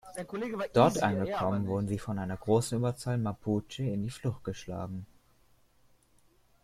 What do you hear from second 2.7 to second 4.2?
Überzahl Mapuche in die